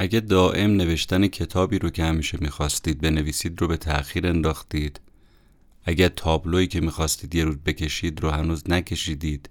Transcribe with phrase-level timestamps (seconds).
[0.00, 5.00] اگه دائم نوشتن کتابی رو که همیشه می‌خواستید بنویسید رو به تأخیر انداختید.
[5.84, 9.50] اگه تابلویی که می‌خواستید یه روز بکشید رو هنوز نکشیدید.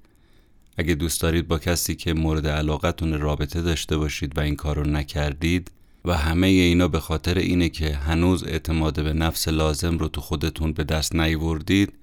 [0.77, 4.83] اگه دوست دارید با کسی که مورد علاقتون رابطه داشته باشید و این کار رو
[4.83, 5.71] نکردید
[6.05, 10.73] و همه اینا به خاطر اینه که هنوز اعتماد به نفس لازم رو تو خودتون
[10.73, 11.93] به دست نیوردید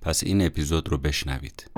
[0.00, 1.70] پس این اپیزود رو بشنوید.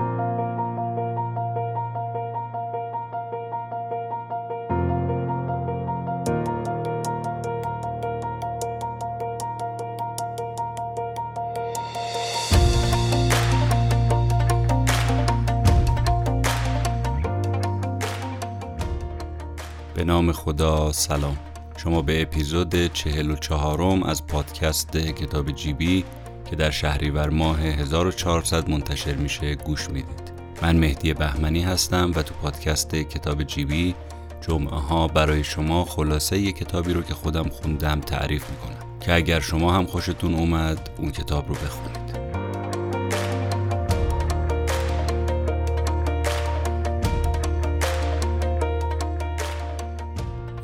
[20.35, 21.37] خدا سلام.
[21.77, 26.05] شما به اپیزود چهل و چهارم از پادکست کتاب جیبی
[26.49, 30.31] که در شهریور ماه 1400 منتشر میشه گوش می‌دید.
[30.61, 33.95] من مهدی بهمنی هستم و تو پادکست کتاب جیبی
[34.41, 38.99] جمعه ها برای شما خلاصه یه کتابی رو که خودم خوندم تعریف می‌کنم.
[38.99, 42.24] که اگر شما هم خوشتون اومد اون کتاب رو بخونید.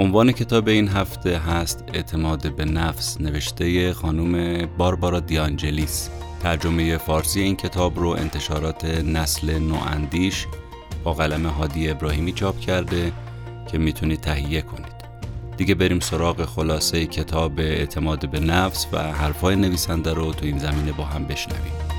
[0.01, 6.09] عنوان کتاب این هفته هست اعتماد به نفس نوشته خانم باربارا دیانجلیس.
[6.43, 10.45] ترجمه فارسی این کتاب رو انتشارات نسل نواندیش
[11.03, 13.11] با قلم هادی ابراهیمی چاپ کرده
[13.71, 15.01] که می‌تونید تهیه کنید.
[15.57, 20.91] دیگه بریم سراغ خلاصه کتاب اعتماد به نفس و حرفای نویسنده رو تو این زمینه
[20.91, 21.90] با هم بشنویم.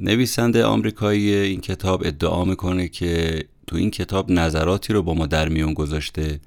[0.00, 5.48] نویسنده آمریکایی این کتاب ادعا می‌کنه که تو این کتاب نظراتی رو با ما در
[5.48, 6.40] میون گذاشته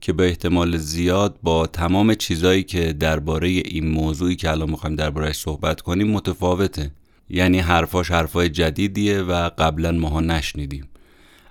[0.00, 5.36] که به احتمال زیاد با تمام چیزایی که درباره این موضوعی که الان می‌خوایم دربارهش
[5.36, 6.90] صحبت کنیم متفاوته.
[7.30, 10.88] یعنی حرفاش حرفای جدیدیه و قبلا ماها نشنیدیم.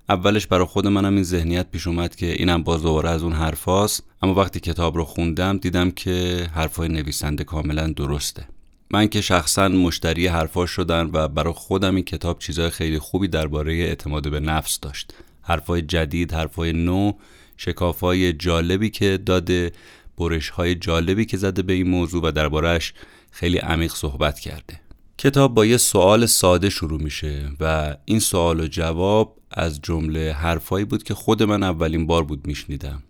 [0.09, 4.03] اولش برای خود منم این ذهنیت پیش اومد که اینم باز دوباره از اون حرفاست
[4.21, 8.47] اما وقتی کتاب رو خوندم دیدم که حرفای نویسنده کاملا درسته.
[8.91, 13.73] من که شخصا مشتری حرفاش شدن و برای خودم این کتاب چیزهای خیلی خوبی درباره
[13.73, 15.13] اعتماد به نفس داشت.
[15.41, 17.11] حرفای جدید حرفای نو
[17.57, 19.71] شکافای جالبی که داده
[20.17, 22.93] برش های جالبی که زده به این موضوع و دربارهش
[23.31, 24.79] خیلی عمیق صحبت کرده.
[25.17, 30.85] کتاب با یه سوال ساده شروع میشه و این سوال و جواب از جمله حرفایی
[30.85, 33.03] بود که خود من اولین بار بود میشنیدم.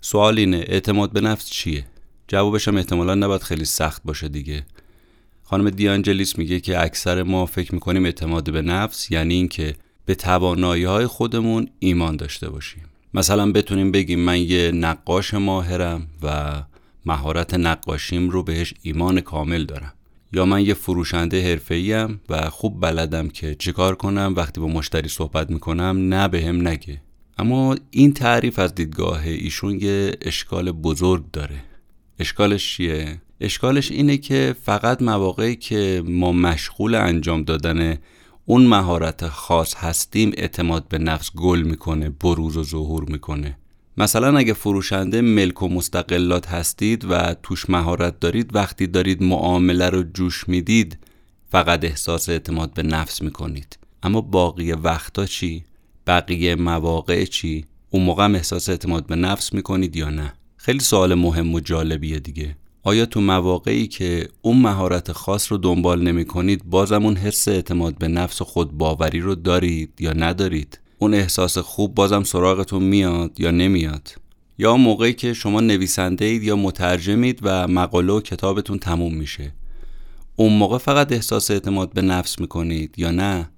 [0.00, 1.86] سوال اینه اعتماد به نفس چیه؟
[2.28, 4.66] جوابش هم احتمالا نباید خیلی سخت باشه دیگه.
[5.50, 10.84] خانم دیانجلیس میگه که اکثر ما فکر می‌کنیم اعتماد به نفس یعنی اینکه به توانایی
[10.84, 12.84] های خودمون ایمان داشته باشیم.
[13.14, 16.52] مثلا بتونیم بگیم من یه نقاش ماهرم و
[17.06, 19.92] مهارت نقاشیم رو بهش ایمان کامل دارم.
[20.32, 25.50] یا من یه فروشنده حرفه‌ایم و خوب بلدم که چیکار کنم وقتی با مشتری صحبت
[25.50, 27.02] می‌کنم نه به هم نگه.
[27.38, 31.60] اما این تعریف از دیدگاه ایشون یه اشکال بزرگ داره.
[32.18, 37.98] اشکالش چیه؟ اشکالش اینه که فقط مواقعی که ما مشغول انجام دادن
[38.44, 43.58] اون مهارت خاص هستیم اعتماد به نفس گل می‌کنه بروز و ظهور می‌کنه
[43.96, 50.02] مثلا اگه فروشنده ملک و مستقلات هستید و توش مهارت دارید وقتی دارید معامله رو
[50.02, 50.98] جوش می‌دید
[51.50, 55.64] فقط احساس اعتماد به نفس می‌کنید اما باقی وقتا چی؟
[56.06, 61.14] بقیه مواقع چی؟ اون موقع هم احساس اعتماد به نفس می‌کنید یا نه؟ خیلی سوال
[61.14, 62.56] مهم و جالبیه دیگه
[62.88, 67.98] آیا تو مواقعی که اون مهارت خاص رو دنبال نمی کنید بازم اون حس اعتماد
[67.98, 73.40] به نفس و خود باوری رو دارید یا ندارید؟ اون احساس خوب بازم سراغتون میاد
[73.40, 74.14] یا نمیاد؟
[74.58, 79.52] یا موقعی که شما نویسنده اید یا مترجمید و مقاله و کتابتون تموم میشه
[80.36, 83.50] اون موقع فقط احساس اعتماد به نفس می‌کنید یا نه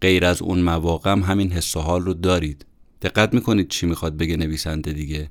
[0.00, 2.66] غیر از اون مواقع هم همین حس و حال رو دارید
[3.02, 5.30] دقت می‌کنید چی می‌خواد بگه نویسنده دیگه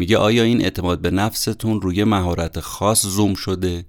[0.00, 3.84] میگه آیا این اعتماد به نفستون روی مهارت خاص زوم شده؟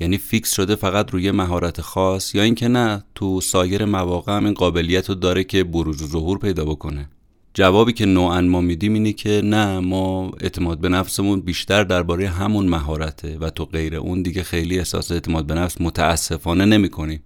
[0.00, 4.54] یعنی فیکس شده فقط روی مهارت خاص یا اینکه نه تو سایر مواقع هم این
[4.54, 7.08] قابلیت رو داره که بروز و ظهور پیدا بکنه؟
[7.54, 12.66] جوابی که نوعا ما میدیم اینه که نه ما اعتماد به نفسمون بیشتر درباره همون
[12.66, 17.22] مهارته و تو غیر اون دیگه خیلی احساس اعتماد به نفس متاسفانه نمی کنیم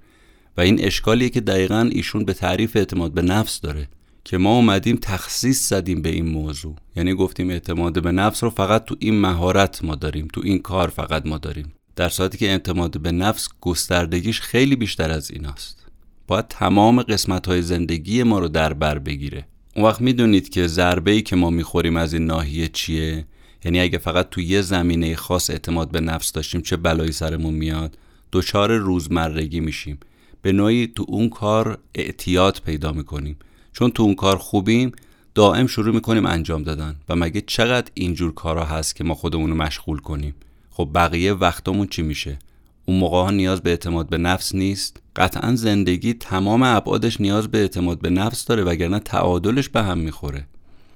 [0.56, 3.88] و این اشکالیه که دقیقا ایشون به تعریف اعتماد به نفس داره.
[4.24, 6.76] که ما اومدیم تخصیص زدیم به این موضوع.
[6.96, 10.88] یعنی گفتیم اعتماد به نفس رو فقط تو این مهارت ما داریم تو این کار
[10.88, 11.72] فقط ما داریم.
[11.96, 15.86] در صورتی که اعتماد به نفس گستردگیش خیلی بیشتر از ایناست.
[16.26, 19.46] باید تمام قسمت های زندگی ما رو در بر بگیره.
[19.76, 23.26] اون وقت می‌دونید که ضربه که ما می‌خوریم از این ناحیه چیه؟
[23.64, 27.98] یعنی اگه فقط تو یه زمینه خاص اعتماد به نفس داشتیم چه بلایی سرمون میاد؟
[28.32, 29.98] دچار روزمرگی میشیم.
[30.42, 33.36] به نوعی تو اون کار اعتیاد پیدا می‌کنیم.
[33.72, 34.92] چون تو اون کار خوبیم
[35.34, 39.56] دائم شروع می‌کنیم انجام دادن و مگه چقدر اینجور کارا هست که ما خودمون رو
[39.56, 40.34] مشغول کنیم؟
[40.70, 42.38] خب بقیه وقتمون چی میشه؟
[42.86, 45.02] اون موقع ها نیاز به اعتماد به نفس نیست.
[45.16, 50.46] قطعا زندگی تمام ابعادش نیاز به اعتماد به نفس داره وگرنه تعادلش به هم می‌خوره.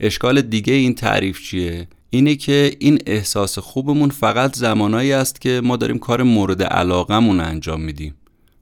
[0.00, 5.76] اشکال دیگه این تعریف چیه؟ اینه که این احساس خوبمون فقط زمانایی است که ما
[5.76, 8.14] داریم کار مورد علاقمون انجام میدیم.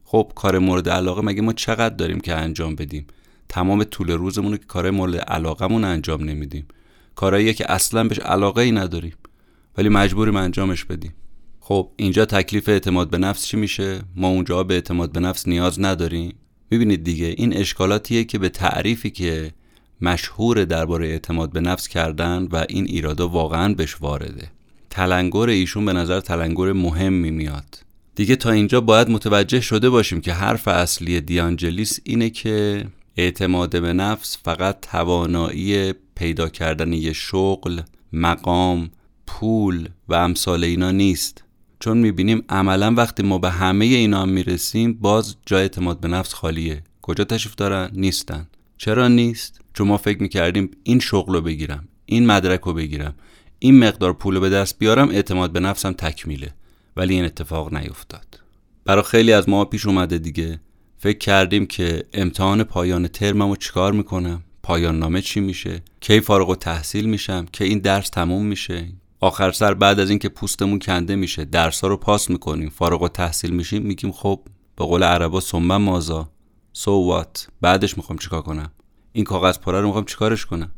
[0.04, 3.06] خب کار مورد علاقه مگه ما چقدر داریم که انجام بدیم؟
[3.54, 6.66] تمام طول روزمون که کار مورد علاقمون انجام نمیدیم.
[7.14, 9.12] کارهایی که اصلا بهش علاقه ای نداریم
[9.78, 11.14] ولی مجبوریم انجامش بدیم.
[11.60, 15.80] خب اینجا تکلیف اعتماد به نفس چی میشه؟ ما اونجا به اعتماد به نفس نیاز
[15.80, 16.34] نداریم.
[16.70, 19.50] می‌بینید دیگه این اشکالاتیه که به تعریفی که
[20.00, 24.50] مشهور درباره اعتماد به نفس کردن و این ایرادا واقعا بهش وارده.
[24.90, 27.78] تلنگر ایشون به نظر تلنگر مهمی میاد.
[28.14, 32.86] دیگه تا اینجا باید متوجه شده باشیم که حرف اصلی دیانجلیس اینه که
[33.16, 37.80] اعتماد به نفس فقط توانایی پیدا کردن یه شغل،
[38.12, 38.90] مقام،
[39.26, 41.44] پول و امثال اینا نیست.
[41.80, 46.34] چون می‌بینیم عملا وقتی ما به همه اینا هم می‌رسیم باز جای اعتماد به نفس
[46.34, 46.82] خالیه.
[47.02, 48.46] کجا تشریف دارن؟ نیستن.
[48.78, 53.14] چرا نیست؟ چون ما فکر می‌کردیم این شغل رو بگیرم این مدرک رو بگیرم
[53.58, 56.54] این مقدار پول رو به دست بیارم اعتماد به نفسم تکمیله.
[56.96, 58.40] ولی این اتفاق نیفتاد.
[58.84, 60.60] برای خیلی از ما پیش اومده دیگه.
[61.04, 66.54] فکر کردیم که امتحان پایان ترمم چیکار می‌کنم پایان نامه چی میشه؟ کی فارغ و
[66.54, 68.88] تحصیل میشم؟ که این درس تموم میشه؟
[69.20, 73.08] آخر سر بعد از اینکه پوستمون کنده میشه درس ها رو پاس می‌کنیم فارغ و
[73.08, 74.40] تحصیل میشیم میگیم خب
[74.76, 76.28] به قول عربا سنبن مازا.
[76.72, 78.72] سو so what بعدش می‌خوام چیکار کنم؟
[79.12, 80.70] این کاغذ پاره رو می‌خوام چیکارش کنم؟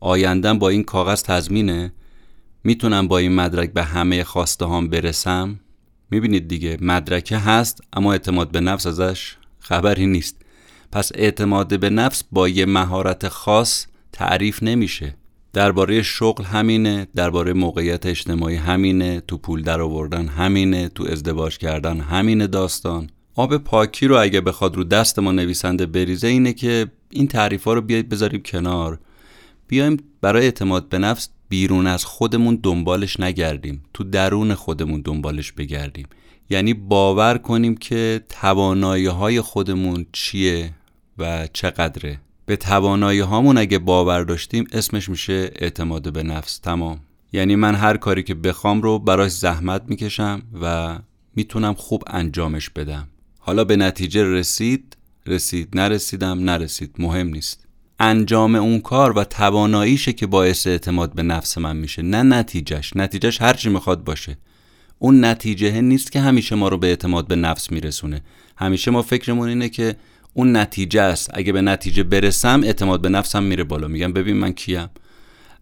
[0.00, 1.92] آیندم با این کاغذ تضمینه؟
[2.64, 5.60] می‌تونم با این مدرک به همه خواسته هام برسم؟
[6.10, 10.36] می‌بینید دیگه مدرکه هست اما اعتماد به نفس ازش خبری نیست.
[10.92, 15.14] پس اعتماد به نفس با یه مهارت خاص تعریف نمیشه.
[15.52, 22.00] درباره شغل همینه درباره موقعیت اجتماعی همینه تو پول در آوردن همینه تو ازدواج کردن
[22.00, 23.10] همینه داستان.
[23.34, 27.74] آب پاکی رو اگه بخواد رو دست ما نویسنده بریزه اینه که این تعریف ها
[27.74, 28.98] رو بیایید بذاریم کنار.
[29.68, 33.82] بیایم برای اعتماد به نفس بیرون از خودمون دنبالش نگردیم.
[33.94, 36.06] تو درون خودمون دنبالش بگردیم.
[36.50, 40.70] یعنی باور کنیم که توانایی های خودمون چیه
[41.18, 42.20] و چقدره.
[42.46, 46.58] به توانایی هامون اگه باور داشتیم اسمش میشه اعتماد به نفس.
[46.58, 47.00] تمام.
[47.32, 50.98] یعنی من هر کاری که بخوام رو براش زحمت می‌کشم و
[51.36, 53.08] می‌تونم خوب انجامش بدم.
[53.38, 54.96] حالا به نتیجه رسید
[55.26, 56.94] رسید نرسیدم نرسید.
[56.98, 57.66] مهم نیست.
[57.98, 62.96] انجام اون کار و تواناییشه که باعث اعتماد به نفس من میشه نه نتیجهش.
[62.96, 64.38] نتیجهش هرچی می‌خواد باشه.
[65.02, 68.22] اون نتیجه نیست که همیشه ما رو به اعتماد به نفس میرسونه.
[68.56, 69.96] همیشه ما فکرمون اینه که
[70.34, 71.30] اون نتیجه است.
[71.34, 73.88] اگه به نتیجه برسم اعتماد به نفسم میره بالا.
[73.88, 74.88] میگم ببین من کیم.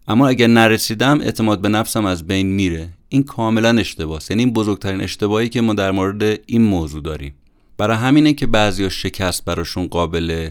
[0.07, 2.89] اما اگه نرسیدم اعتماد به نفسم از بین میره.
[3.09, 7.33] این کاملا اشتباهه یعنی این بزرگترین اشتباهی که ما در مورد این موضوع داریم.
[7.77, 10.49] برای همینه که بعضیا شکست براشون قابل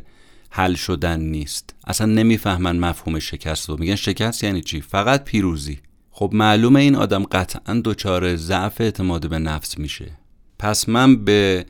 [0.51, 1.75] حل شدن نیست.
[1.87, 3.77] اصلا نمی‌فهمن مفهوم شکست رو.
[3.79, 5.79] میگن شکست یعنی چی؟ فقط پیروزی.
[6.19, 10.11] خب معلومه این آدم قطعا دچار ضعف اعتماد به نفس میشه.
[10.59, 11.67] پس من به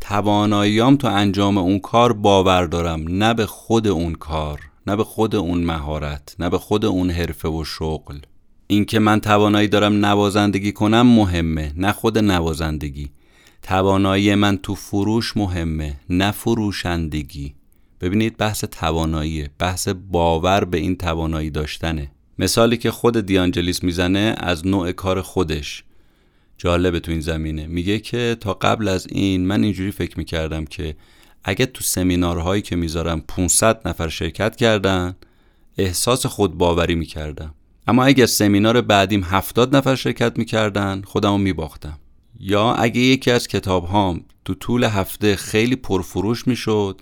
[0.00, 3.04] تواناییام تو انجام اون کار باور دارم.
[3.08, 7.48] نه به خود اون کار نه به خود اون مهارت نه به خود اون حرفه
[7.48, 8.18] و شغل.
[8.66, 13.10] اینکه من توانایی دارم نوازندگی کنم مهمه نه خود نوازندگی.
[13.62, 17.54] توانایی من تو فروش مهمه نه فروشندگی.
[18.00, 22.10] ببینید بحث توانایی بحث باور به این توانایی داشتنه.
[22.38, 25.84] مثالی که خود دیانجلیس می‌زنه از نوع کار خودش.
[26.58, 27.66] جالبه تو این زمینه.
[27.66, 30.96] میگه که تا قبل از این من اینجوری فکر می‌کردم که
[31.44, 35.16] اگه تو سمینارهایی که می‌ذارم 500 نفر شرکت کردن
[35.78, 37.54] احساس خود باوری می‌کردم.
[37.86, 41.98] اما اگه سمینار بعدیم 70 نفر شرکت می‌کردن خودمو میباختم.
[42.40, 47.00] یا اگه یکی از کتاب هام تو طول هفته خیلی پرفروش می‌شد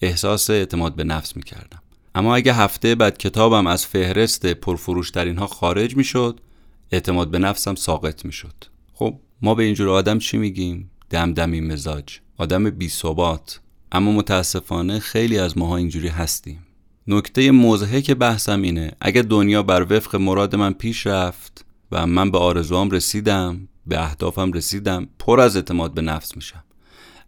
[0.00, 1.82] احساس اعتماد به نفس می‌کردم.
[2.14, 6.40] اما اگه هفته بعد کتابم از فهرست پرفروش ترین ها خارج می‌شد
[6.92, 8.54] اعتماد به نفسم ساقط می‌شد.
[8.94, 13.60] خب ما به اینجور آدم چی میگیم؟ دمدمی مزاج آدم بی ثبات.
[13.92, 16.66] اما متاسفانه خیلی از ماها اینجوری هستیم.
[17.06, 22.30] نکته موضحه که بحثم اینه اگه دنیا بر وفق مراد من پیش رفت و من
[22.30, 26.64] به آرزوام رسیدم به اهدافم رسیدم پر از اعتماد به نفس میشم.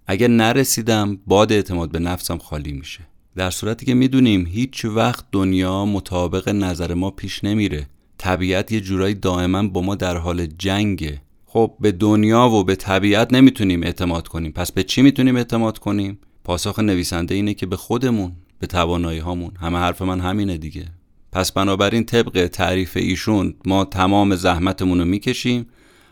[0.07, 3.01] اگه نرسیدم باد اعتماد به نفسم خالی میشه.
[3.37, 7.87] در صورتی که می‌دونیم هیچ وقت دنیا مطابق نظر ما پیش نمیره.
[8.19, 11.21] طبیعت یه جورایی دائما با ما در حال جنگه.
[11.47, 14.53] خب به دنیا و به طبیعت نمی‌تونیم اعتماد کنیم.
[14.53, 19.53] پس به چی می‌تونیم اعتماد کنیم؟ پاسخ نویسنده اینه که به خودمون به توانایی هامون.
[19.61, 20.85] همه حرف من همینه دیگه.
[21.33, 25.67] پس بنابراین طبق تعریف ایشون ما تمام زحمتمون رو می‌کشیم.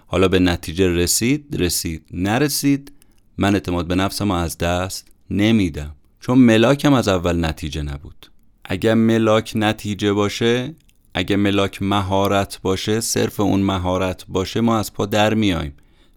[0.07, 2.93] حالا به نتیجه رسید رسید نرسید.
[3.39, 5.95] من اعتماد به نفسم از دست نمیدم.
[6.27, 8.31] چون ملاکم از اول نتیجه نبود.
[8.65, 10.75] اگر ملاک نتیجه باشه
[11.15, 15.73] اگه ملاک مهارت باشه صرف اون مهارت باشه ما از پا در میایم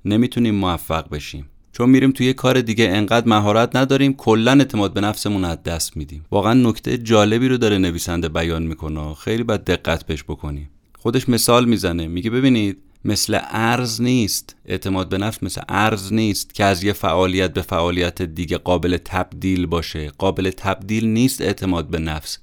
[0.06, 1.50] نمی‌تونیم موفق بشیم.
[1.72, 6.26] چون میریم توی کار دیگه انقدر مهارت نداریم کلا اعتماد به نفسمون از دست میدیم.
[6.32, 10.70] واقعا نکته جالبی رو داره نویسنده بیان می‌کنه خیلی باید دقت بهش بکنیم.
[11.00, 12.08] خودش مثال می‌زنه.
[12.08, 14.56] میگه ببینید مثل ارز نیست.
[14.66, 19.66] اعتماد به نفس مثل ارز نیست که از یه فعالیت به فعالیت دیگه قابل تبدیل
[19.66, 20.12] باشه.
[20.18, 22.38] قابل تبدیل نیست اعتماد به نفس.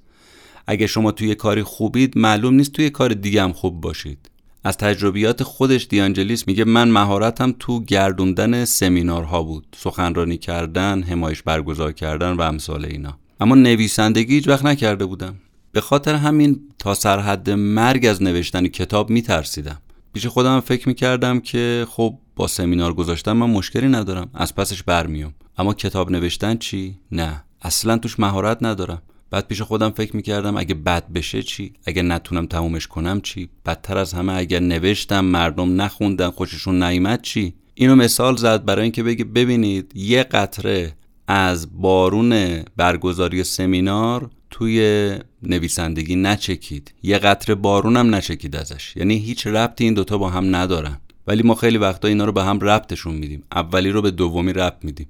[0.67, 4.31] اگه شما توی کاری خوبید معلوم نیست توی کار دیگه هم خوب باشید.
[4.65, 9.67] از تجربیات خودش دیانجلیس میگه من مهارتم تو گردوندن سمینارها بود.
[9.77, 13.19] سخنرانی کردن همایش برگزار کردن و امثال اینا.
[13.41, 15.35] اما نویسندگی هیچ وقت نکرده بودم.
[15.73, 19.81] به خاطر همین تا سرحد مرگ از نوشتن کتاب میترسیدم.
[20.15, 25.35] پیش خودم فکر می‌کردم که خب با سمینار گذاشتن من مشکلی ندارم از پسش برمیام.
[25.59, 27.45] اما کتاب نوشتن چی؟ نه.
[27.63, 29.03] اصلا توش مهارت ندارم.
[29.31, 33.99] بعد پیش خودم فکر می‌کردم اگه بد بشه چی؟ اگه نتونم تمومش کنم چی؟ بدتر
[33.99, 39.25] از همه اگر نوشتم مردم نخوندن خوششون نیامد چی؟ اینو مثال زد برای اینکه بگه
[39.25, 40.93] ببینید یه قطره
[41.27, 45.11] از بارون برگزاری سمینار توی
[45.43, 46.95] نویسندگی نچکید.
[47.03, 48.97] یه قطره بارونم نچکید ازش.
[48.97, 51.01] یعنی هیچ ربطی این دوتا با هم ندارن.
[51.27, 53.43] ولی ما خیلی وقتا اینا رو به هم ربطشون میدیم.
[53.53, 55.09] اولی رو به دومی ربط میدیم.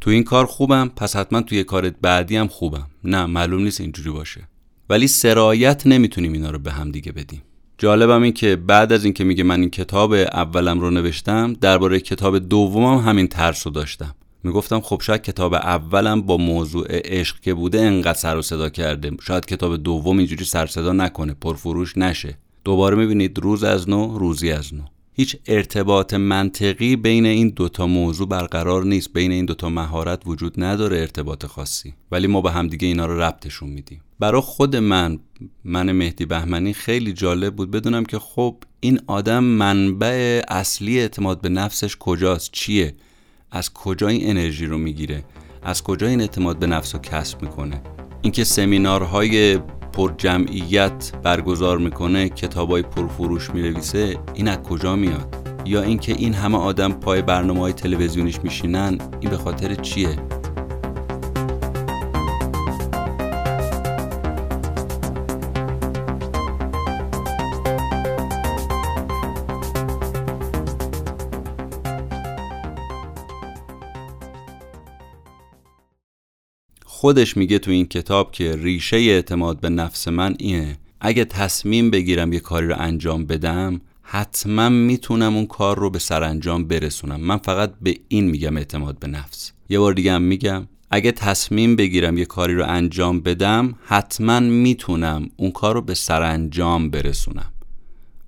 [0.00, 2.86] تو این کار خوبم پس حتما توی کار بعدی هم خوبم.
[3.04, 4.48] نه معلوم نیست اینجوری باشه.
[4.90, 7.42] ولی سرایت نمی‌تونیم اینا رو به هم دیگه بدیم.
[7.78, 12.38] جالبم این که بعد از اینکه میگه من این کتاب اولم رو نوشتم درباره کتاب
[12.38, 14.14] دومم همین ترس رو داشتم.
[14.46, 19.10] می‌گفتم خب شاید کتاب اولم با موضوع عشق که بوده انقدر سر و صدا کرده.
[19.22, 22.38] شاید کتاب دوم اینجوری سر صدا نکنه پرفروش نشه.
[22.64, 24.82] دوباره می‌بینید روز از نو روزی از نو.
[25.12, 29.12] هیچ ارتباط منطقی بین این دوتا موضوع برقرار نیست.
[29.12, 31.94] بین این دوتا مهارت وجود نداره ارتباط خاصی.
[32.12, 34.00] ولی ما به همدیگه اینا رو ربطشون میدیم.
[34.18, 35.18] برای خود من
[35.64, 37.70] من مهدی بهمنی خیلی جالب بود.
[37.70, 42.94] بدونم که خب این آدم منبع اصلی اعتماد به نفسش کجاست؟ چیه؟
[43.50, 45.24] از کجا این انرژی رو می‌گیره؟
[45.62, 47.82] از کجا این اعتماد به نفس رو کسب می‌کنه؟
[48.22, 49.58] اینکه سمینارهای
[49.92, 56.58] پر جمعیت برگزار می‌کنه کتابای پرفروش می‌نویسه این از کجا میاد؟ یا اینکه این همه
[56.58, 60.18] آدم پای برنامه های تلویزیونیش میشینن این به خاطر چیه؟
[76.98, 80.78] خودش میگه تو این کتاب که ریشه اعتماد به نفس من اینه.
[81.00, 86.64] اگه تصمیم بگیرم یه کاری رو انجام بدم حتما می‌تونم اون کار رو به سرانجام
[86.64, 87.20] برسونم.
[87.20, 89.52] من فقط به این میگم اعتماد به نفس.
[89.68, 95.30] یه بار دیگه هم میگم اگه تصمیم بگیرم یه کاری رو انجام بدم حتما می‌تونم
[95.36, 97.52] اون کار رو به سرانجام برسونم.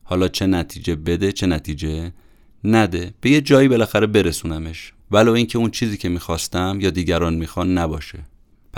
[0.03, 2.13] حالا چه نتیجه بده چه نتیجه
[2.65, 4.93] نده به یه جایی بالاخره برسونمش.
[5.11, 8.19] ولو اینکه اون چیزی که می‌خواستم یا دیگران می‌خوان نباشه.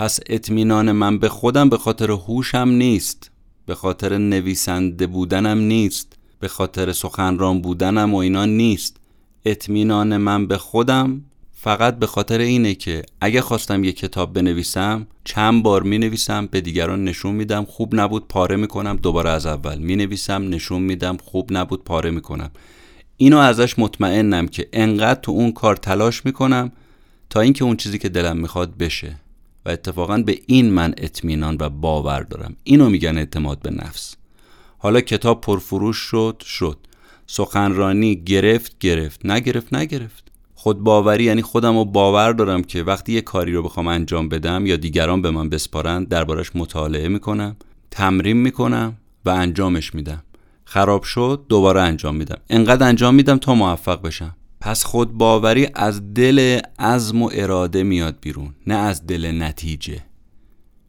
[0.01, 3.31] پس اطمینان من به خودم به خاطر هوشم نیست.
[3.65, 6.13] به خاطر نویسنده بودنم نیست.
[6.39, 8.97] به خاطر سخنران بودنم و اینا نیست.
[9.45, 15.63] اطمینان من به خودم فقط به خاطر اینه که اگه خواستم یه کتاب بنویسم چند
[15.63, 19.95] بار می نویسم به دیگران نشون میدم خوب نبود پاره می‌کنم دوباره از اول می
[19.95, 22.51] نویسم نشون میدم خوب نبود پاره می‌کنم.
[23.17, 26.71] اینو ازش مطمئنم که انقدر تو اون کار تلاش می‌کنم
[27.29, 29.15] تا اینکه اون چیزی که دلم می‌خواد بشه.
[29.65, 32.55] و اتفاقا به این من اطمینان و باور دارم.
[32.63, 34.15] اینو میگن اعتماد به نفس.
[34.77, 36.77] حالا کتاب پرفروش شد شد.
[37.27, 39.25] سخنرانی گرفت گرفت.
[39.25, 40.31] نگرفت نگرفت.
[40.55, 44.65] خود باوری یعنی خودم رو باور دارم که وقتی یه کاری رو بخوام انجام بدم
[44.65, 47.55] یا دیگران به من بسپارن دربارش مطالعه می‌کنم
[47.91, 50.23] تمرین می‌کنم و انجامش میدم.
[50.65, 52.37] خراب شد دوباره انجام میدم.
[52.49, 54.35] انقدر انجام میدم تا موفق بشم.
[54.61, 60.03] پس خود باوری از دل عزم و اراده میاد بیرون نه از دل نتیجه.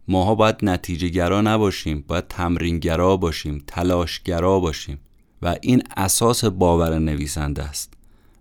[0.08, 4.98] ماها باید نتیجه گرا نباشیم باید تمرینگرا باشیم تلاشگرا باشیم
[5.42, 7.92] و این اساس باور نویسنده است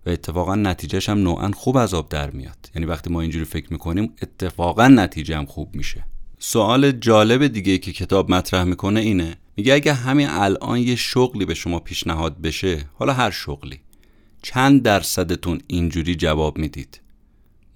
[0.06, 2.70] و اتفاقا نتیجهش هم نوعا خوب از آب در میاد.
[2.74, 6.04] یعنی وقتی ما اینجوری فکر می‌کنیم اتفاقا نتیجه هم خوب میشه.
[6.38, 11.54] سوال جالب دیگه که کتاب مطرح می‌کنه اینه میگه اگه همین الان یه شغلی به
[11.54, 13.80] شما پیشنهاد بشه حالا هر شغلی.
[14.42, 17.00] چند درصدتون اینجوری جواب می‌دید؟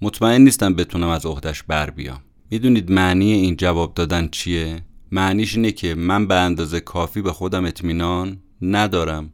[0.01, 2.21] مطمئن نیستم بتونم از عهدش بر بیام.
[2.51, 4.81] می‌دونید معنی این جواب دادن چیه؟
[5.11, 9.33] معنیش اینه که من به اندازه کافی به خودم اطمینان ندارم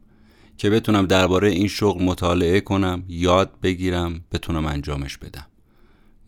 [0.56, 5.46] که بتونم درباره این شغل مطالعه کنم یاد بگیرم بتونم انجامش بدم.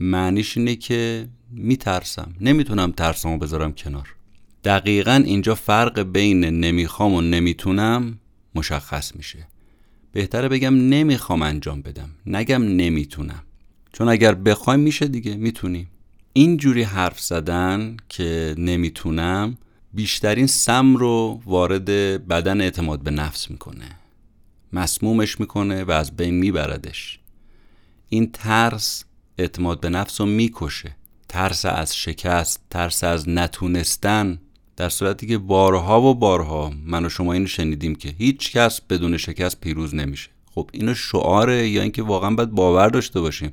[0.01, 2.35] معنیش اینه که میترسم.
[2.41, 4.15] نمی‌تونم ترسمو بذارم کنار.
[4.65, 8.19] دقیقا اینجا فرق بین نمی‌خوام و نمی‌تونم
[8.55, 9.49] مشخص میشه.
[10.13, 12.11] بهتره بگم نمی‌خوام انجام بدم.
[12.27, 13.43] نگم نمی‌تونم.
[13.93, 15.91] چون اگر بخوایم میشه دیگه می‌تونیم.
[16.33, 19.57] اینجوری حرف زدن که نمی‌تونم
[19.93, 21.85] بیشترین سم رو وارد
[22.29, 23.99] بدن اعتماد به نفس می‌کنه.
[24.73, 27.19] مسمومش می‌کنه و از بین میبردش.
[28.09, 29.05] این ترس
[29.39, 30.97] اعتماد به نفس رو می‌کشه.
[31.29, 34.39] ترس از شکست ترس از نتونستن
[34.76, 39.16] در صورتی که بارها و بارها من و شما اینو شنیدیم که هیچ کس بدون
[39.16, 40.30] شکست پیروز نمیشه.
[40.54, 43.52] خب اینو شعاره یا اینکه واقعا باید باور داشته باشیم.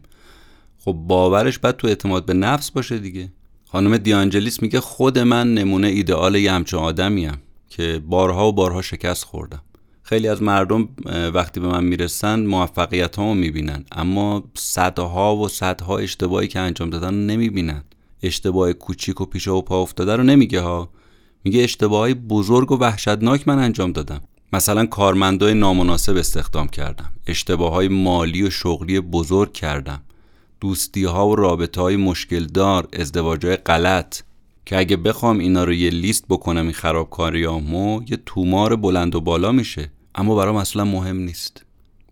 [0.79, 3.31] خب باورش باید تو اعتماد به نفس باشه دیگه.
[3.65, 9.23] خانم دیانجلیس میگه خود من نمونه ایدئال یه همچون آدمیم که بارها و بارها شکست
[9.23, 9.61] خوردم.
[10.01, 10.89] خیلی از مردم
[11.33, 17.83] وقتی به من می‌رسن موفقیت می‌بینن اما صدها و صدها اشتباهی که انجام دادن نمی‌بینن.
[18.23, 20.89] اشتباه کوچیک و پیش و پا افتاده رو نمیگه ها.
[21.43, 24.21] میگه اشتباهی بزرگ و وحشتناک من انجام دادم.
[24.53, 27.12] مثلا کارمندای نامناسب استخدام کردم.
[27.27, 30.01] اشتباه های مالی و شغلی بزرگ کردم.
[30.62, 34.21] دوستی ها و رابطه های مشکل دار ازدواج های غلط.
[34.65, 39.51] که اگه بخوام اینا رو یه لیست بکنم این خرابکاریامو یه تومار بلند و بالا
[39.51, 39.91] میشه.
[40.15, 41.65] اما برام اصلا مهم نیست.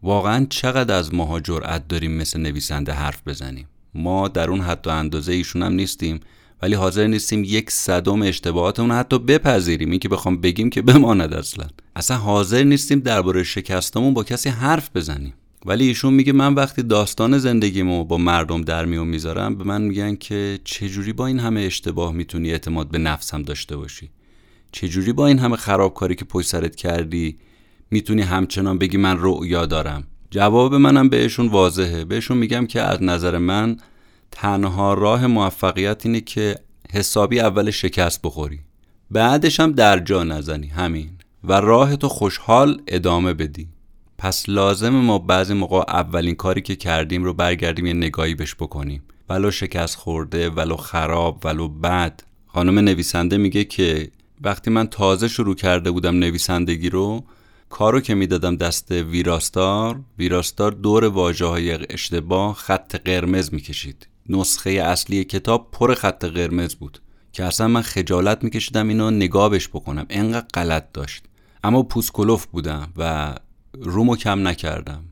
[0.03, 5.33] واقعا چقدر از ماها جرأت داریم مثل نویسنده حرف بزنیم؟ ما در اون حتی اندازه
[5.33, 6.19] ایشون هم نیستیم.
[6.61, 9.91] ولی حاضر نیستیم یک صدم اشتباهاتمون حتی بپذیریم.
[9.91, 11.67] این که بخوام بگیم که بماند اصلا.
[11.95, 15.33] اصلا حاضر نیستیم درباره شکستمون با کسی حرف بزنیم.
[15.65, 20.15] ولی ایشون میگه من وقتی داستان زندگیمو با مردم در میون می‌ذارم به من میگن
[20.15, 24.09] که چجوری با این همه اشتباه می‌تونی اعتماد به نفسم داشته باشی؟
[24.71, 27.37] چجوری با این همه خرابکاری که پشت سرت کردی
[27.91, 32.05] می‌تونی همچنان بگی من رؤیا دارم؟ جواب منم بهشون واضحه.
[32.05, 33.77] بهشون میگم که از نظر من
[34.31, 36.55] تنها راه موفقیت اینه که
[36.93, 38.59] حسابی اول شکست بخوری.
[39.11, 41.09] بعدش هم در جا نزنی همین.
[41.43, 43.67] و راه تو خوشحال ادامه بدی.
[44.17, 49.03] پس لازم ما بعضی موقع اولین کاری که کردیم رو برگردیم یه نگاهی بهش بکنیم.
[49.29, 52.21] ولو شکست خورده ولو خراب ولو بد.
[52.47, 57.23] خانم نویسنده میگه که وقتی من تازه شروع کرده بودم نویسندگی رو
[57.69, 64.07] کارو که می‌دادم دست ویراستار ویراستار دور واجه های اشتباه خط قرمز می‌کشید.
[64.31, 67.01] نسخه اصلی کتاب پر خط قرمز بود
[67.33, 70.05] که اصلا من خجالت میکشیدم اینو نگابش بکنم.
[70.09, 71.23] انقدر غلط داشت.
[71.63, 73.33] اما پوسکلوف بودم و
[73.73, 75.03] رومو کم نکردم.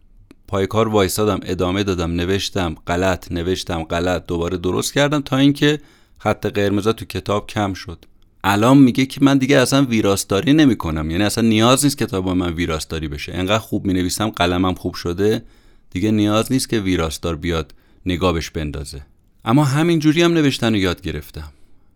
[0.48, 5.80] پای کار وایسادم ادامه دادم نوشتم غلط نوشتم غلط دوباره درست کردم تا اینکه
[6.18, 8.06] خط قرمزا تو کتاب کم شد.
[8.44, 12.54] الان میگه که من دیگه اصلا ویراستاری نمی کنم یعنی اصلا نیاز نیست کتاب من
[12.54, 13.32] ویراستاری بشه.
[13.36, 15.44] انقدر خوب می نویسم قلمم خوب شده
[15.92, 17.74] دیگه نیاز نیست که ویراستار بیاد
[18.06, 19.02] نگابش بندازه.
[19.46, 21.52] اما همین جوری هم نوشتن و یاد گرفتم.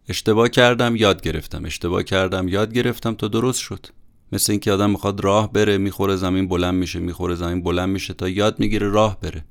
[0.10, 1.66] اشتباه کردم یاد گرفتم.
[1.66, 3.86] اشتباه کردم یاد گرفتم تا درست شد.
[4.32, 8.30] مثل اینکه آدم می‌خواد راه بره می‌خوره زمین بلند میشه می‌خوره زمین بلند میشه تا
[8.30, 9.46] یاد می‌گیره راه بره.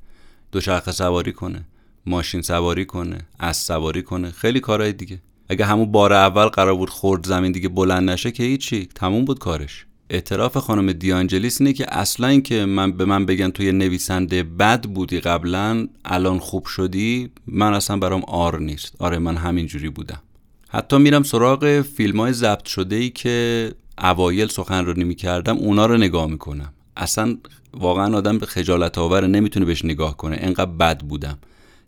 [0.52, 1.64] دوچرخه سواری کنه
[2.06, 5.22] ماشین سواری کنه از سواری کنه خیلی کارهای دیگه.
[5.48, 8.88] اگه همون بار اول قرار بود خورد زمین دیگه بلند نشه که هیچی.
[8.94, 9.86] تموم بود کارش.
[10.12, 15.20] اعتراف خانم دیانجلیس اینه که اصلا اینکه من به من بگن توی نویسنده بد بودی
[15.20, 18.94] قبلا الان خوب شدی من اصلا برام آر نیست.
[18.98, 20.22] آره من همینجوری بودم.
[20.68, 26.26] حتی میرم سراغ فیلم های ضبط شده ای که اوایل سخنرانی می‌کردم اونا رو نگاه
[26.26, 26.72] می‌کنم.
[26.96, 27.36] اصلا
[27.74, 30.36] واقعا آدم به خجالت آور نمی‌تونه بهش نگاه کنه.
[30.40, 31.38] انقدر بد بودم.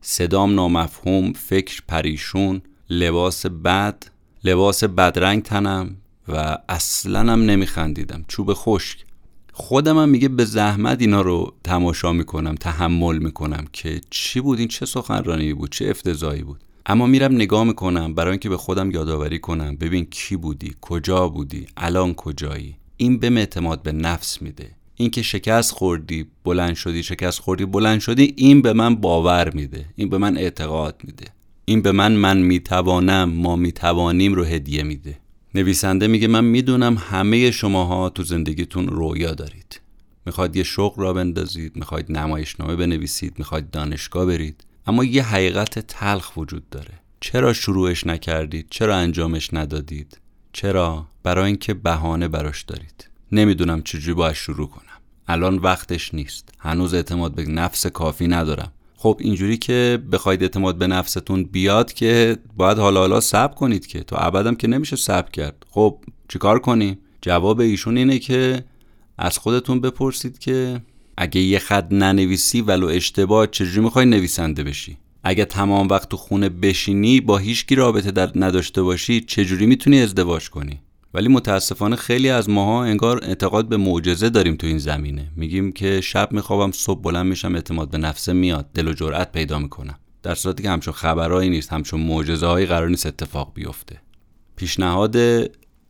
[0.01, 4.05] صدام نامفهوم فکر پریشون لباس بد
[4.45, 5.97] لباس بدرنگ تنم.
[6.29, 8.25] و اصلا هم نمیخندیدم.
[8.29, 9.05] چوب خشک.
[9.53, 14.69] خودم هم میگه به زحمت اینا رو تماشا می‌کنم تحمل می‌کنم که چی بود؟ این
[14.69, 19.39] چه سخنرانی بود؟ چه افتضایی بود؟ اما میرم نگاه می‌کنم برای اینکه به خودم یادآوری
[19.39, 19.77] کنم.
[19.77, 24.71] ببین کی بودی؟ کجا بودی؟ الان کجایی؟ این به اعتماد به نفس میده.
[24.97, 29.87] اینکه شکست خوردی بلند شدی شکست خوردی بلند شدی این به من باور میده.
[29.97, 31.27] این به من اعتقاد میده.
[31.65, 35.19] این به من من می‌توانم ما می‌توانیم رو هدیه میده.
[35.55, 39.81] نویسنده میگه من می‌دونم همه شماها تو زندگیتون رویا دارید.
[40.27, 44.65] می‌خواید یه شغل را بندازید می‌خواید نمایشنامه بنویسید می‌خواید دانشگاه برید.
[44.87, 46.95] اما یه حقیقت تلخ وجود داره.
[47.21, 50.21] چرا شروعش نکردید؟ چرا انجامش ندادید؟
[50.53, 53.09] چرا؟ برای اینکه بهانه براش دارید.
[53.33, 55.01] نمی‌دونم چجوری باید شروع کنم.
[55.29, 56.49] الان وقتش نیست.
[56.59, 58.73] هنوز اعتماد به نفس کافی ندارم.
[59.05, 64.01] خب اینجوری که بخواید اعتماد به نفستون بیاد که باید حالا حالا صبر کنید که
[64.03, 65.67] تو ابدم که نمیشه صبر کرد.
[65.71, 68.65] خب چیکار کنیم؟ جواب ایشون اینه که
[69.19, 70.81] از خودتون بپرسید که
[71.17, 76.49] اگه یه خط ننویسی ولو اشتباه چجوری می‌خوای نویسنده بشی؟ اگه تمام وقت تو خونه
[76.49, 80.81] بشینی با هیچکی رابطه در نداشته باشی چجوری می‌تونی ازدواج کنی؟
[81.15, 85.31] ولی متاسفانه خیلی از ماها انگار اعتقاد به معجزه داریم تو این زمینه.
[85.37, 89.59] میگیم که شب میخوابم صبح بلند میشم اعتماد به نفسه میاد دل و جرأت پیدا
[89.59, 89.99] می‌کنم.
[90.23, 94.01] در صورتی که همچون خبرهایی نیست همچون معجزه هایی قرار نیست اتفاق بیفته.
[94.57, 95.17] پیشنهاد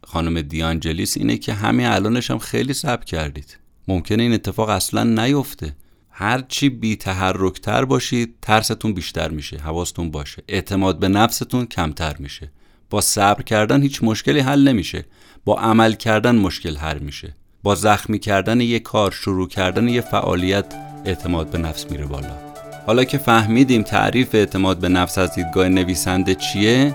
[0.04, 3.58] خانم دیانجلیس اینه که همین الانش هم خیلی صبر کردید.
[3.88, 5.76] ممکنه این اتفاق اصلا نیفته.
[6.10, 10.42] هرچی بی تحرکتر باشید ترستون بیشتر میشه حواستون باشه.
[10.48, 12.50] اعتماد به نفستون کمتر میشه.
[12.94, 15.04] با صبر کردن هیچ مشکلی حل نمیشه.
[15.44, 17.34] با عمل کردن مشکل حل میشه.
[17.62, 20.64] با زخمی کردن یه کار شروع کردن یه فعالیت
[21.04, 22.38] اعتماد به نفس میره بالا.
[22.86, 26.94] حالا که فهمیدیم تعریف اعتماد به نفس از دیدگاه نویسنده چیه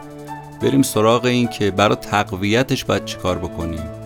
[0.62, 3.99] بریم سراغ این که برای تقویتش باید چیکار بکنیم.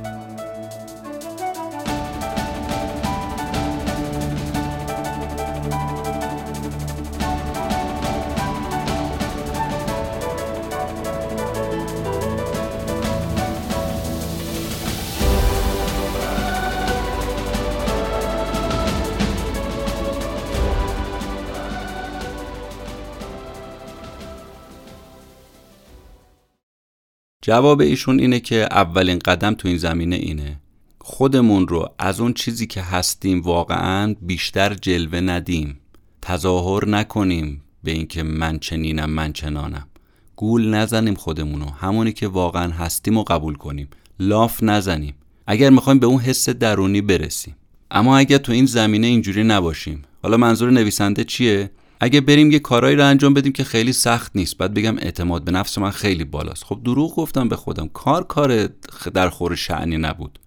[27.45, 30.60] جواب ایشون اینه که اولین قدم تو این زمینه اینه.
[30.99, 35.79] خودمون رو از اون چیزی که هستیم واقعا بیشتر جلوه ندیم.
[36.21, 39.88] تظاهر نکنیم به اینکه من چنینم من چنانم.
[40.36, 43.88] گول نزنیم خودمونو همونی که واقعا هستیم و قبول کنیم.
[44.19, 45.13] لاف نزنیم.
[45.47, 47.56] اگر می‌خوایم به اون حس درونی برسیم.
[47.91, 50.03] اما اگر تو این زمینه اینجوری نباشیم.
[50.23, 54.58] حالا منظور نویسنده چیه؟ اگه بریم یه کارایی رو انجام بدیم که خیلی سخت نیست.
[54.58, 56.63] بعد بگم اعتماد به نفس من خیلی بالاست.
[56.63, 57.88] خب دروغ گفتم به خودم.
[57.88, 58.67] کار کار
[59.13, 60.39] در خور شعنی نبود.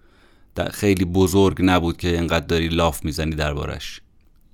[0.55, 4.01] در خیلی بزرگ نبود که انقدر داری لاف می‌زنی دربارش.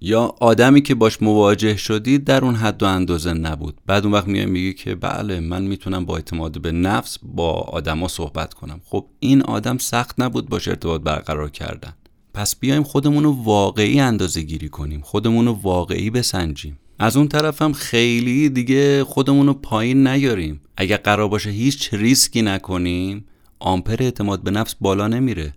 [0.02, 3.78] یا آدمی که باش مواجه شدی در اون حد و اندازه نبود.
[3.86, 8.08] بعد اون وقت میای میگی که بله من می‌تونم با اعتماد به نفس با آدما
[8.08, 8.82] صحبت کنم.
[8.86, 11.94] خب این آدم سخت نبود باش ارتباط برقرار کردن.
[12.34, 15.02] پس بیایم خودمون رو واقعی اندازه گیری کنیم.
[15.02, 16.80] خودمون رو واقعی بسنجیم.
[17.04, 20.62] از اون طرف هم خیلی دیگه خودمون رو پایین نیاریم.
[20.78, 23.26] اگر قرار باشه هیچ ریسکی نکنیم
[23.60, 25.54] آمپر اعتماد به نفس بالا نمیره.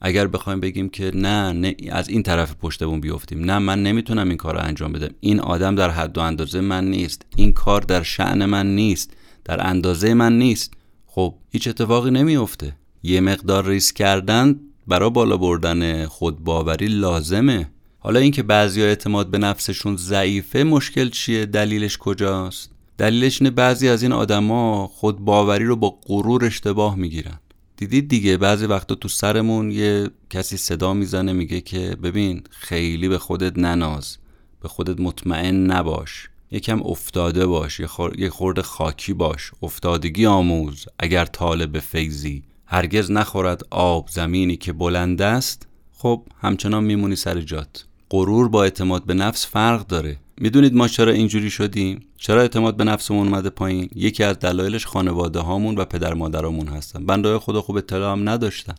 [0.00, 3.44] اگر بخوایم بگیم که نه, نه از این طرف پشتمون بیفتیم.
[3.44, 5.14] نه من نمی‌تونم این کار رو انجام بدم.
[5.20, 7.26] این آدم در حد و اندازه من نیست.
[7.36, 9.16] این کار در شعن من نیست.
[9.44, 10.74] در اندازه من نیست.
[11.06, 12.76] خب هیچ اتفاقی نمیفته.
[13.02, 17.70] یه مقدار ریسک کردن برای بالا بردن خودباوری لازمه.
[18.04, 24.02] حالا اینکه بعضی اعتماد به نفسشون ضعیفه مشکل چیه؟ دلیلش کجاست؟ دلیلش اینه بعضی از
[24.02, 27.38] این آدما خود باوری رو با غرور اشتباه می‌گیرن.
[27.76, 33.18] دیدید دیگه؟ بعضی وقتا تو سرمون یه کسی صدا می‌زنه میگه که ببین خیلی به
[33.18, 34.18] خودت نناز
[34.62, 36.28] به خودت مطمئن نباش.
[36.50, 37.80] یکم افتاده باش
[38.18, 39.52] یه خورده خاکی باش.
[39.62, 42.42] افتادگی آموز اگر طالب فیضی.
[42.66, 45.66] هرگز نخورد آب زمینی که بلند است.
[45.92, 47.86] خب همچنان میمونی سر جات.
[48.10, 50.16] غرور با اعتماد به نفس فرق داره.
[50.38, 55.40] می‌دونید ما چرا اینجوری شدیم؟ چرا اعتماد به نفسمون اومده پایین؟ یکی از دلایلش خانواده
[55.40, 57.06] هامون و پدر مادرامون هستن.
[57.06, 58.74] بنده خدا خوب اطلاع هم نداشتن.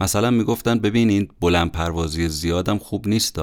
[0.00, 3.40] مثلا می‌گفتن ببین این بلند پروازی زیادم خوب نیست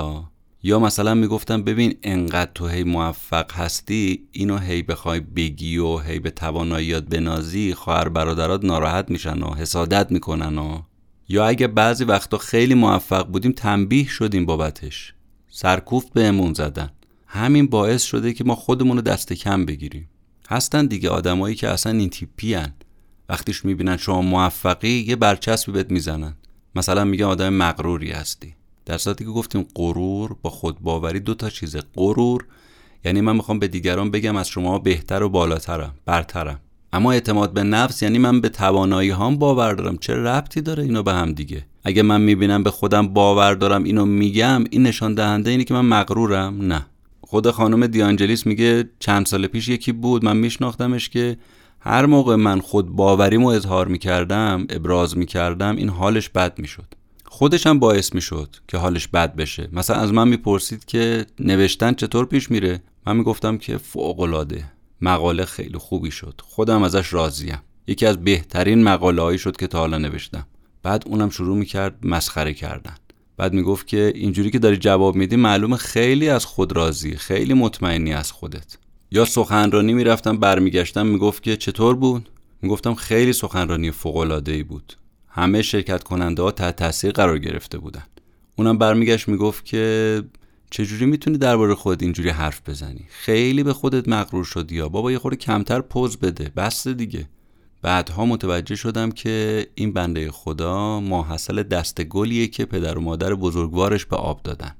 [0.64, 6.20] یا مثلا می‌گفتن ببین انقدر تو هی موفق هستی اینو هی بخوای بگی و هی
[6.20, 10.82] به تواناییات بنازی خواهر برادرات ناراحت میشن و حسادت می‌کنن و
[11.32, 15.14] یا اگه بعضی وقتا خیلی موفق بودیم تنبیه شدیم بابتش.
[15.50, 16.90] سرکوفت بهمون زدن.
[17.28, 20.10] همین باعث شده که ما خودمون رو دست کم بگیریم.
[20.50, 22.74] هستن دیگه آدمایی که اصلا این تیپی هن.
[23.30, 26.36] وقتیش می‌بینن شما موفقی یه برچسبی بهت می‌زنن.
[26.76, 28.56] مثلا میگن آدم مغروری هستی.
[28.86, 31.82] در صورتی که گفتیم غرور با خودباوری دو تا چیزه.
[31.96, 32.46] غرور
[33.06, 36.60] یعنی من می‌خوام به دیگران بگم از شما بهتر و بالاترم برترم.
[36.94, 39.98] اما اعتماد به نفس یعنی من به توانایی هام باور دارم.
[39.98, 44.06] چه ربطی داره اینو به هم دیگه؟ اگه من می‌بینم به خودم باور دارم اینو
[44.06, 46.86] میگم این نشان دهنده اینه که من مغرورم؟ نه.
[47.22, 51.38] خود خانم دیانجلیس میگه چند سال پیش یکی بود من میشناختمش که
[51.80, 56.86] هر موقع من خود باوریمو اظهار می‌کردم ابراز می‌کردم این حالش بد می‌شد.
[57.26, 59.70] خودش هم باعث می‌شد که حالش بد بشه.
[59.74, 64.64] مثلا از من می‌پرسید که نوشتن چطور پیش میره؟ من می‌گفتم که فوق العاده
[65.02, 66.42] مقاله خیلی خوبی شد.
[66.44, 67.62] خودم ازش راضیم.
[67.88, 70.48] یکی از بهترین مقاله هایی شد که تا حالا نوشتم.
[70.84, 72.96] بعد اونم شروع می‌کرد مسخره کردن.
[73.38, 78.14] بعد می‌گفت که اینجوری که داری جواب میدی معلومه خیلی از خود راضی خیلی مطمئنی
[78.14, 78.78] از خودت.
[79.12, 82.30] یا سخنرانی می‌رفتم برمیگشتم می‌گفت که چطور بود؟
[82.62, 84.94] می‌گفتم خیلی سخنرانی فوق العاده ای بود.
[85.28, 88.04] همه شرکت کننده ها تحت تاثیر قرار گرفته بودن.
[88.56, 90.24] اونم برمیگشت می‌گفت که
[90.72, 95.20] چجوری می‌تونی درباره خودت اینجوری حرف بزنی؟ خیلی به خودت مغرور شدی یا؟ بابا یه
[95.20, 96.52] خورده کمتر پوز بده.
[96.56, 97.30] بس دیگه.
[97.82, 104.06] بعدها متوجه شدم که این بنده خدا ماحصل دست گلیه که پدر و مادر بزرگوارش
[104.06, 104.76] به آب دادن.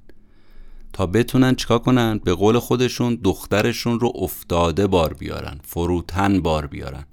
[0.94, 5.60] تا بتونن چیکار کنن؟ به قول خودشون دخترشون رو افتاده بار بیارن.
[5.64, 7.06] فروتن بار بیارن.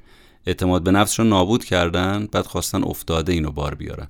[0.46, 4.08] اعتماد به نفسشون نابود کردن بعد خواستن افتاده اینو بار بیارن.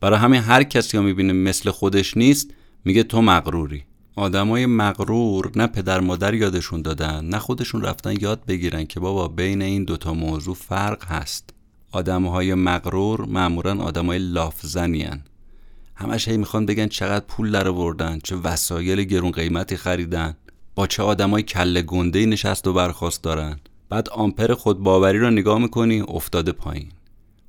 [0.00, 2.50] برای همین هر کسی رو می‌بینه مثل خودش نیست
[2.84, 3.84] میگه تو مغروری.
[4.18, 9.62] آدمای مغرور نه پدر مادر یادشون دادن نه خودشون رفتن یاد بگیرن که بابا بین
[9.62, 11.50] این دوتا موضوع فرق هست.
[11.92, 15.22] آدمهای مغرور معمولا آدمای لافزنی هن.
[15.94, 20.36] همش هی می‌خوان بگن چقدر پول در آوردن چه وسایل گرون قیمتی خریدن
[20.74, 23.60] با چه آدمای کله گنده نشست و برخواست دارن.
[23.88, 26.88] بعد آمپر خود باوری رو نگاه می‌کنی افتاده پایین.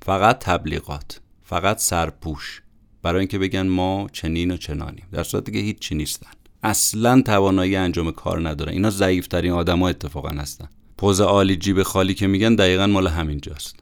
[0.02, 2.62] فقط تبلیغات فقط سرپوش.
[3.02, 5.04] برای اینکه بگن ما چنین و چنانیم.
[5.12, 6.30] در صورتی که هیچ نیستن.
[6.62, 10.68] اصلا توانایی انجام کار ندارن اینا ضعیفترین آدما اتفاقا هستن.
[10.98, 13.76] پوز عالی جیب خالی که میگن دقیقا مال همینجاست.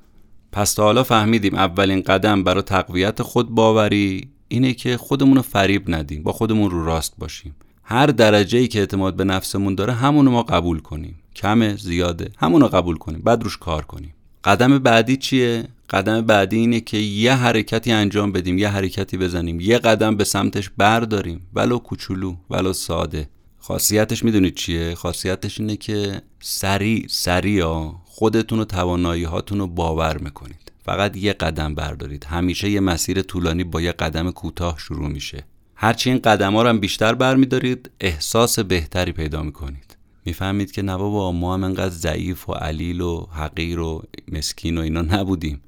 [0.53, 5.95] پس تا حالا فهمیدیم اولین قدم برای تقویت خود باوری اینه که خودمون رو فریب
[5.95, 7.55] ندیم با خودمون رو راست باشیم.
[7.85, 11.19] هر درجه ای که اعتماد به نفسمون داره همونو ما قبول کنیم.
[11.37, 13.21] کمه زیاده همونو قبول کنیم.
[13.25, 14.15] بعد روش کار کنیم.
[14.45, 19.61] قدم بعدی چیه؟ قدم بعدی اینه که یه حرکتی انجام بدیم یه حرکتی بزنیم.
[19.61, 21.47] یه قدم به سمتش برداریم.
[21.55, 23.29] ولو کوچولو ولو ساده.
[23.59, 30.73] خاصیتش می‌دونید چیه؟ خاصیتش اینه که سریع سریع خودتون و توانایی هاتون رو باور می‌کنید.
[30.85, 32.25] فقط یه قدم بردارید.
[32.25, 35.45] همیشه یه مسیر طولانی با یه قدم کوتاه شروع میشه.
[35.75, 39.97] هرچی این قدم ها رو هم بیشتر برمیدارید احساس بهتری پیدا می‌کنید.
[40.25, 44.81] می‌فهمید که نه بابا ما هم انقدر ضعیف و علیل و حقیر و مسکین و
[44.81, 45.61] اینا نبودیم.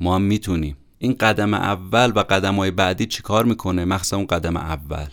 [0.00, 0.76] ما هم می‌تونیم.
[0.98, 5.08] این قدم اول و قدم های بعدی چی کار می‌کنه؟ مخصوصا اون قدم اول.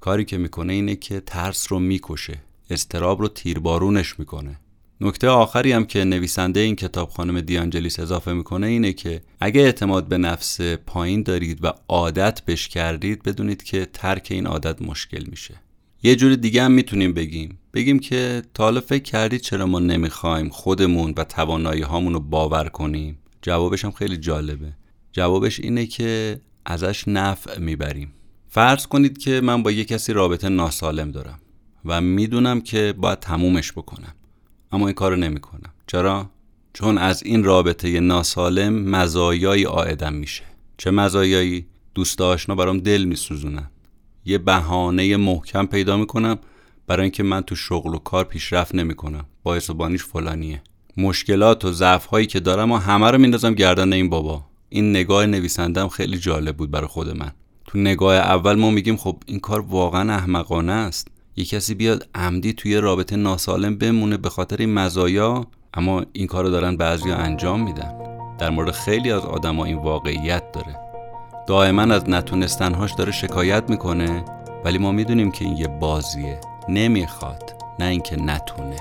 [0.00, 2.38] کاری که می‌کنه اینه که ترس رو می‌کشه.
[2.70, 4.60] استراب رو تیربارونش می‌کنه.
[5.00, 10.08] نکته آخری هم که نویسنده این کتاب خانم دیانجلیس اضافه می‌کنه اینه که اگه اعتماد
[10.08, 15.54] به نفس پایین دارید و عادت بش کردید بدونید که ترک این عادت مشکل میشه.
[16.02, 17.58] یه جور دیگه هم می‌تونیم بگیم.
[17.74, 23.18] بگیم که تا فکر کردید چرا ما نمی‌خوایم خودمون و توانایی هامون رو باور کنیم؟
[23.42, 24.72] جوابش هم خیلی جالبه.
[25.12, 28.12] جوابش اینه که ازش نفع می‌بریم.
[28.48, 31.40] فرض کنید که من با یه کسی رابطه ناسالم دارم
[31.84, 34.14] و می‌دونم که باید تمومش بکنم
[34.72, 35.72] اما این کارو نمی‌کنم.
[35.86, 36.30] چرا؟
[36.72, 40.44] چون از این رابطه ناسالم مزایایی آیدم میشه.
[40.76, 43.70] چه مزایایی؟ دوست آشنا برام دل میسوزونن.
[44.24, 46.38] یه بهانه محکم پیدا می‌کنم
[46.86, 49.26] برای اینکه من تو شغل و کار پیشرفت نمی‌کنم.
[49.42, 50.62] باعث و بانیش فلانیه.
[51.00, 54.44] مشکلات و ضعف هایی که دارم و همه رو میندازم گردن این بابا.
[54.68, 57.30] این نگاه نویسندم خیلی جالب بود برای خود من.
[57.66, 61.08] تو نگاه اول ما میگیم خب این کار واقعا احمقانه است.
[61.36, 66.44] یه کسی بیاد عمدی توی رابطه ناسالم بمونه به خاطر این مزایا اما این کار
[66.44, 67.92] رو دارن بعضی انجام میدن.
[68.38, 70.76] در مورد خیلی از آدما این واقعیت داره.
[71.48, 74.24] دائما از نتونستنهاش داره شکایت می‌کنه
[74.64, 76.40] ولی ما می‌دونیم که این یه بازیه.
[76.68, 77.42] نمی‌خواد
[77.78, 78.76] نه اینکه نتونه.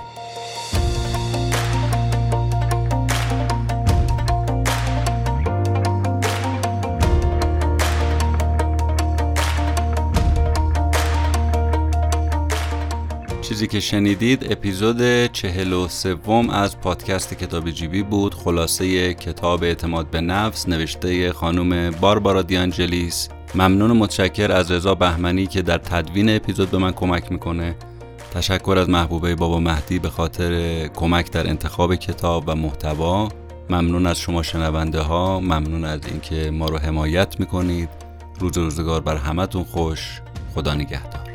[13.59, 18.33] چیزی که شنیدید اپیزود چهل و سوم از پادکست کتاب جیبی بود.
[18.33, 23.29] خلاصه کتاب اعتماد به نفس نوشته خانم باربارا دیانجلیس.
[23.55, 27.75] ممنون و متشکر از رضا بهمنی که در تدوین اپیزود به من کمک می‌کنه.
[28.33, 33.29] تشکر از محبوبه بابا مهدی به خاطر کمک در انتخاب کتاب و محتوا.
[33.69, 37.89] ممنون از شما شنونده ها ممنون از اینکه ما رو حمایت می‌کنید.
[38.39, 40.21] روز روزگار بر همتون خوش.
[40.55, 41.28] خدا نگهدار.